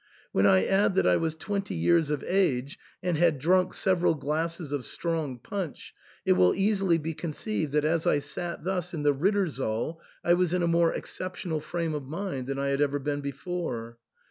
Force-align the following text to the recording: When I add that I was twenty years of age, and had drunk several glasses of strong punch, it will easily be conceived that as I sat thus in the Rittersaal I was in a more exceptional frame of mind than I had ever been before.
When 0.31 0.47
I 0.47 0.65
add 0.65 0.95
that 0.95 1.05
I 1.05 1.17
was 1.17 1.35
twenty 1.35 1.75
years 1.75 2.09
of 2.09 2.23
age, 2.25 2.79
and 3.03 3.17
had 3.17 3.37
drunk 3.37 3.75
several 3.75 4.15
glasses 4.15 4.71
of 4.71 4.83
strong 4.83 5.37
punch, 5.37 5.93
it 6.25 6.31
will 6.31 6.55
easily 6.55 6.97
be 6.97 7.13
conceived 7.13 7.71
that 7.73 7.85
as 7.85 8.07
I 8.07 8.17
sat 8.17 8.63
thus 8.63 8.95
in 8.95 9.03
the 9.03 9.13
Rittersaal 9.13 10.01
I 10.23 10.33
was 10.33 10.55
in 10.55 10.63
a 10.63 10.67
more 10.67 10.91
exceptional 10.91 11.59
frame 11.59 11.93
of 11.93 12.07
mind 12.07 12.47
than 12.47 12.57
I 12.57 12.69
had 12.69 12.81
ever 12.81 12.97
been 12.97 13.21
before. 13.21 13.99